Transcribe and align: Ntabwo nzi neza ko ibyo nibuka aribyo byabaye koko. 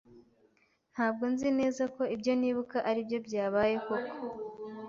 Ntabwo 0.93 1.23
nzi 1.33 1.49
neza 1.59 1.83
ko 1.95 2.01
ibyo 2.15 2.33
nibuka 2.39 2.77
aribyo 2.89 3.17
byabaye 3.27 3.75
koko. 3.85 4.19